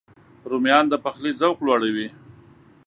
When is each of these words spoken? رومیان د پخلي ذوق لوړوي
رومیان 0.49 0.85
د 0.89 0.93
پخلي 1.03 1.31
ذوق 1.39 1.57
لوړوي 1.67 2.07